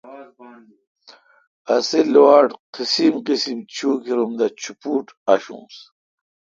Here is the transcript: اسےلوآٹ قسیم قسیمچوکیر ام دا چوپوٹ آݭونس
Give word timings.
اسےلوآٹ 1.75 2.49
قسیم 2.75 3.13
قسیمچوکیر 3.25 4.17
ام 4.23 4.31
دا 4.39 4.47
چوپوٹ 4.61 5.05
آݭونس 5.31 5.75